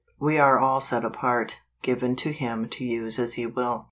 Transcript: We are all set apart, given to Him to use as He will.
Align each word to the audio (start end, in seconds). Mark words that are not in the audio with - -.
We 0.19 0.39
are 0.39 0.57
all 0.57 0.81
set 0.81 1.05
apart, 1.05 1.59
given 1.83 2.15
to 2.15 2.31
Him 2.31 2.67
to 2.69 2.83
use 2.83 3.19
as 3.19 3.35
He 3.35 3.45
will. 3.45 3.79